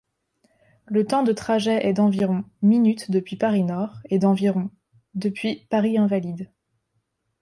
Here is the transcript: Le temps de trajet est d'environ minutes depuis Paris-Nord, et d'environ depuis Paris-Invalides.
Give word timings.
Le 0.87 1.05
temps 1.05 1.21
de 1.21 1.31
trajet 1.31 1.85
est 1.85 1.93
d'environ 1.93 2.43
minutes 2.63 3.11
depuis 3.11 3.35
Paris-Nord, 3.35 3.99
et 4.09 4.17
d'environ 4.17 4.71
depuis 5.13 5.67
Paris-Invalides. 5.69 6.49